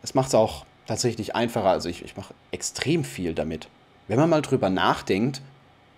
Es 0.00 0.14
macht 0.14 0.28
es 0.28 0.36
auch 0.36 0.64
tatsächlich 0.86 1.34
einfacher. 1.34 1.70
Also 1.70 1.88
ich, 1.88 2.04
ich 2.04 2.16
mache 2.16 2.32
extrem 2.52 3.02
viel 3.02 3.34
damit. 3.34 3.66
Wenn 4.06 4.20
man 4.20 4.30
mal 4.30 4.40
drüber 4.40 4.70
nachdenkt, 4.70 5.42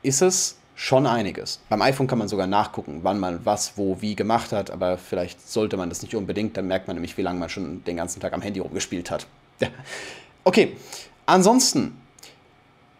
ist 0.03 0.23
es 0.23 0.57
schon 0.75 1.07
einiges. 1.07 1.61
Beim 1.69 1.83
iPhone 1.83 2.07
kann 2.07 2.19
man 2.19 2.29
sogar 2.29 2.47
nachgucken, 2.47 3.01
wann 3.03 3.21
man 3.21 3.45
was, 3.45 3.77
wo, 3.77 4.01
wie 4.01 4.17
gemacht 4.17 4.53
hat, 4.53 4.71
aber 4.71 4.97
vielleicht 4.97 5.47
sollte 5.47 5.77
man 5.77 5.91
das 5.91 6.01
nicht 6.01 6.15
unbedingt, 6.15 6.57
dann 6.57 6.69
merkt 6.69 6.87
man 6.87 6.97
nämlich, 6.97 7.19
wie 7.19 7.23
lange 7.23 7.39
man 7.39 7.51
schon 7.51 7.85
den 7.85 7.99
ganzen 7.99 8.19
Tag 8.21 8.33
am 8.33 8.41
Handy 8.41 8.61
rumgespielt 8.61 9.11
hat. 9.11 9.27
okay, 10.45 10.75
ansonsten 11.27 12.01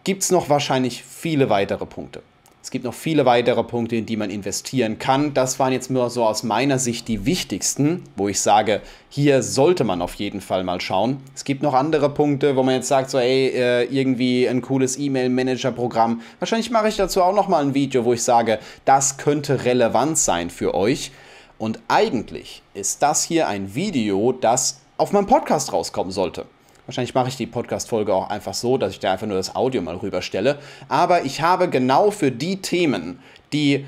gibt 0.03 0.21
es 0.21 0.29
noch 0.29 0.47
wahrscheinlich 0.47 1.03
viele 1.03 1.49
weitere 1.49 1.87
Punkte. 1.87 2.21
Es 2.63 2.69
gibt 2.69 2.85
noch 2.85 2.93
viele 2.93 3.25
weitere 3.25 3.63
Punkte, 3.63 3.95
in 3.95 4.05
die 4.05 4.17
man 4.17 4.29
investieren 4.29 4.99
kann. 4.99 5.33
Das 5.33 5.57
waren 5.57 5.73
jetzt 5.73 5.89
nur 5.89 6.11
so 6.11 6.23
aus 6.25 6.43
meiner 6.43 6.77
Sicht 6.77 7.07
die 7.07 7.25
wichtigsten, 7.25 8.03
wo 8.15 8.27
ich 8.27 8.39
sage, 8.39 8.81
hier 9.09 9.41
sollte 9.41 9.83
man 9.83 10.01
auf 10.01 10.13
jeden 10.15 10.41
Fall 10.41 10.63
mal 10.63 10.79
schauen. 10.79 11.17
Es 11.33 11.43
gibt 11.43 11.63
noch 11.63 11.73
andere 11.73 12.09
Punkte, 12.09 12.55
wo 12.55 12.61
man 12.61 12.75
jetzt 12.75 12.87
sagt, 12.87 13.09
so, 13.09 13.17
ey, 13.17 13.47
äh, 13.47 13.83
irgendwie 13.85 14.47
ein 14.47 14.61
cooles 14.61 14.99
E-Mail-Manager-Programm. 14.99 16.21
Wahrscheinlich 16.37 16.69
mache 16.69 16.87
ich 16.87 16.97
dazu 16.97 17.23
auch 17.23 17.33
noch 17.33 17.47
mal 17.47 17.63
ein 17.63 17.73
Video, 17.73 18.05
wo 18.05 18.13
ich 18.13 18.23
sage, 18.23 18.59
das 18.85 19.17
könnte 19.17 19.65
relevant 19.65 20.19
sein 20.19 20.51
für 20.51 20.75
euch. 20.75 21.11
Und 21.57 21.79
eigentlich 21.87 22.61
ist 22.75 23.01
das 23.01 23.23
hier 23.23 23.47
ein 23.47 23.73
Video, 23.73 24.33
das 24.33 24.81
auf 24.97 25.11
meinem 25.11 25.27
Podcast 25.27 25.73
rauskommen 25.73 26.11
sollte. 26.11 26.45
Wahrscheinlich 26.91 27.13
mache 27.13 27.29
ich 27.29 27.37
die 27.37 27.47
Podcast-Folge 27.47 28.13
auch 28.13 28.29
einfach 28.29 28.53
so, 28.53 28.77
dass 28.77 28.91
ich 28.91 28.99
da 28.99 29.13
einfach 29.13 29.25
nur 29.25 29.37
das 29.37 29.55
Audio 29.55 29.81
mal 29.81 29.95
rüberstelle. 29.95 30.59
Aber 30.89 31.23
ich 31.23 31.39
habe 31.39 31.69
genau 31.69 32.11
für 32.11 32.31
die 32.31 32.61
Themen, 32.61 33.19
die 33.53 33.85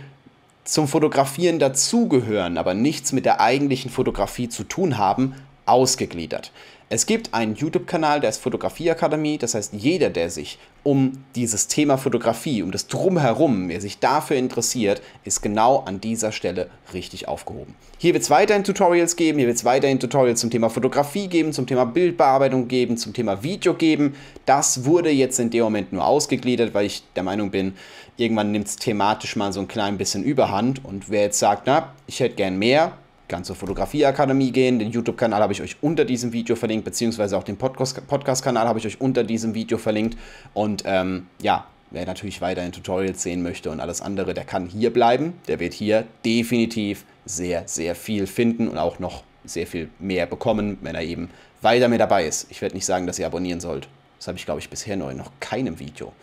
zum 0.64 0.88
Fotografieren 0.88 1.60
dazugehören, 1.60 2.58
aber 2.58 2.74
nichts 2.74 3.12
mit 3.12 3.26
der 3.26 3.42
eigentlichen 3.42 3.92
Fotografie 3.92 4.48
zu 4.48 4.64
tun 4.64 4.98
haben, 4.98 5.36
ausgegliedert. 5.66 6.54
Es 6.94 7.08
gibt 7.08 7.34
einen 7.34 7.56
YouTube-Kanal, 7.56 8.20
der 8.20 8.30
ist 8.30 8.38
Fotografieakademie. 8.38 9.40
Das 9.40 9.56
heißt, 9.56 9.74
jeder, 9.74 10.12
der 10.12 10.30
sich 10.30 10.60
um 10.84 11.24
dieses 11.34 11.66
Thema 11.66 11.98
Fotografie, 11.98 12.62
um 12.62 12.70
das 12.70 12.86
Drumherum, 12.86 13.68
wer 13.70 13.82
sich 13.82 13.98
dafür 13.98 14.38
interessiert, 14.38 15.02
ist 15.24 15.42
genau 15.42 15.80
an 15.88 16.00
dieser 16.00 16.32
Stelle 16.32 16.70
richtig 16.94 17.28
aufgehoben. 17.28 17.74
Hier 17.98 18.14
wird 18.14 18.22
es 18.22 18.30
weiterhin 18.30 18.64
Tutorials 18.64 19.16
geben, 19.16 19.40
hier 19.40 19.48
wird 19.48 19.58
es 19.58 19.66
weiterhin 19.66 20.00
Tutorials 20.00 20.40
zum 20.40 20.52
Thema 20.52 20.70
Fotografie 20.70 21.28
geben, 21.28 21.52
zum 21.52 21.66
Thema 21.66 21.86
Bildbearbeitung 21.86 22.68
geben, 22.68 22.96
zum 22.96 23.12
Thema 23.12 23.42
Video 23.42 23.74
geben. 23.74 24.14
Das 24.46 24.86
wurde 24.86 25.10
jetzt 25.10 25.40
in 25.40 25.50
dem 25.50 25.64
Moment 25.64 25.94
nur 25.94 26.06
ausgegliedert, 26.06 26.76
weil 26.76 26.86
ich 26.86 27.02
der 27.16 27.24
Meinung 27.24 27.50
bin, 27.50 27.74
irgendwann 28.18 28.52
nimmt 28.52 28.68
es 28.68 28.76
thematisch 28.76 29.36
mal 29.36 29.52
so 29.52 29.62
ein 29.62 29.68
klein 29.68 29.98
bisschen 29.98 30.24
überhand. 30.24 30.86
Und 30.86 31.10
wer 31.10 31.24
jetzt 31.24 31.40
sagt, 31.40 31.64
na, 31.66 31.92
ich 32.06 32.20
hätte 32.20 32.36
gern 32.36 32.60
mehr, 32.60 32.92
kann 33.34 33.44
zur 33.44 33.56
Fotografieakademie 33.56 34.52
gehen. 34.52 34.78
Den 34.78 34.92
YouTube-Kanal 34.92 35.42
habe 35.42 35.54
ich 35.54 35.62
euch 35.64 35.78
unter 35.82 36.06
diesem 36.06 36.34
Video 36.34 36.56
verlinkt, 36.56 36.86
beziehungsweise 36.86 37.36
auch 37.36 37.42
den 37.42 37.58
Podcast-Kanal 37.58 38.68
habe 38.68 38.78
ich 38.78 38.86
euch 38.86 39.02
unter 39.02 39.24
diesem 39.24 39.56
Video 39.56 39.80
verlinkt. 39.80 40.20
Und 40.54 40.84
ähm, 40.86 41.26
ja, 41.42 41.66
wer 41.90 42.06
natürlich 42.06 42.42
weiterhin 42.42 42.72
Tutorials 42.72 43.24
sehen 43.24 43.42
möchte 43.42 43.72
und 43.72 43.80
alles 43.80 44.02
andere, 44.02 44.36
der 44.36 44.46
kann 44.46 44.68
hier 44.68 44.94
bleiben. 44.94 45.34
Der 45.48 45.60
wird 45.60 45.74
hier 45.74 46.06
definitiv 46.24 47.06
sehr, 47.26 47.64
sehr 47.68 47.96
viel 47.96 48.28
finden 48.28 48.68
und 48.68 48.78
auch 48.78 49.00
noch 49.00 49.24
sehr 49.46 49.66
viel 49.66 49.90
mehr 49.98 50.28
bekommen, 50.28 50.78
wenn 50.82 50.94
er 50.94 51.02
eben 51.02 51.32
weiter 51.64 51.88
mit 51.88 52.02
dabei 52.02 52.28
ist. 52.28 52.46
Ich 52.52 52.62
werde 52.62 52.76
nicht 52.76 52.86
sagen, 52.86 53.08
dass 53.08 53.18
ihr 53.18 53.26
abonnieren 53.26 53.60
sollt. 53.60 53.88
Das 54.20 54.28
habe 54.28 54.38
ich, 54.38 54.46
glaube 54.46 54.60
ich, 54.60 54.70
bisher 54.70 54.96
noch 54.96 55.10
in 55.10 55.18
noch 55.18 55.32
keinem 55.40 55.80
Video. 55.80 56.14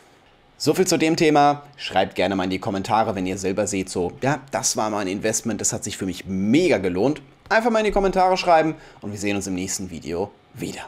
So 0.62 0.75
viel 0.75 0.87
zu 0.87 0.99
dem 0.99 1.17
Thema. 1.17 1.62
Schreibt 1.76 2.17
gerne 2.17 2.37
mal 2.37 2.45
in 2.45 2.50
die 2.50 2.59
Kommentare, 2.59 3.14
wenn 3.14 3.25
ihr 3.25 3.38
selber 3.38 3.67
seht, 3.67 3.88
so, 3.88 4.12
ja, 4.21 4.40
das 4.50 4.76
war 4.76 4.90
mein 4.90 5.09
Investment, 5.09 5.59
das 5.59 5.73
hat 5.73 5.85
sich 5.85 5.97
für 5.97 6.05
mich 6.05 6.26
mega 6.26 6.76
gelohnt. 6.76 7.23
Einfach 7.49 7.71
mal 7.71 7.79
in 7.79 7.87
die 7.87 7.93
Kommentare 7.93 8.37
schreiben 8.37 8.75
und 9.00 9.11
wir 9.11 9.19
sehen 9.19 9.37
uns 9.37 9.47
im 9.47 9.55
nächsten 9.55 9.88
Video 9.88 10.31
wieder. 10.52 10.83